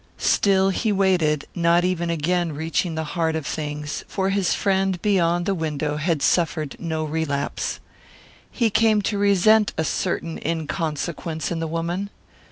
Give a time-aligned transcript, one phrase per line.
[0.17, 5.45] Still he waited, not even again reaching the heart of things, for his friend beyond
[5.45, 7.79] the window had suffered no relapse.
[8.51, 12.09] He came to resent a certain inconsequence in the woman.